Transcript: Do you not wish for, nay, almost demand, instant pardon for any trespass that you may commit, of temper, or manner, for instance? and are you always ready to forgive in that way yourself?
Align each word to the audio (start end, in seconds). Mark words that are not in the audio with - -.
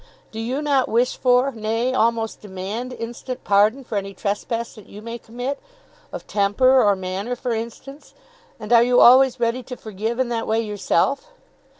Do 0.31 0.39
you 0.39 0.63
not 0.63 0.89
wish 0.89 1.15
for, 1.15 1.51
nay, 1.51 1.93
almost 1.93 2.41
demand, 2.41 2.91
instant 2.91 3.43
pardon 3.43 3.83
for 3.83 3.99
any 3.99 4.15
trespass 4.15 4.73
that 4.73 4.87
you 4.87 4.99
may 4.99 5.19
commit, 5.19 5.59
of 6.11 6.25
temper, 6.25 6.81
or 6.81 6.95
manner, 6.95 7.35
for 7.35 7.53
instance? 7.53 8.15
and 8.59 8.73
are 8.73 8.81
you 8.81 8.99
always 8.99 9.39
ready 9.39 9.61
to 9.61 9.77
forgive 9.77 10.17
in 10.17 10.29
that 10.29 10.47
way 10.47 10.59
yourself? 10.59 11.27